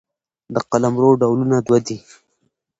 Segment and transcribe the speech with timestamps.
[0.53, 1.97] د قلمرو ډولونه دوه دي.